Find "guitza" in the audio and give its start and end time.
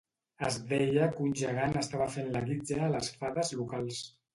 2.51-2.83